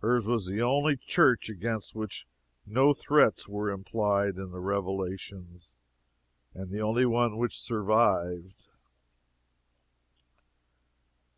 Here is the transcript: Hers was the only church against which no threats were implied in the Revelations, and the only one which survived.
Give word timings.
Hers 0.00 0.26
was 0.26 0.46
the 0.46 0.62
only 0.62 0.96
church 0.96 1.50
against 1.50 1.94
which 1.94 2.26
no 2.64 2.94
threats 2.94 3.46
were 3.46 3.68
implied 3.70 4.36
in 4.38 4.52
the 4.52 4.58
Revelations, 4.62 5.76
and 6.54 6.70
the 6.70 6.80
only 6.80 7.04
one 7.04 7.36
which 7.36 7.60
survived. 7.60 8.68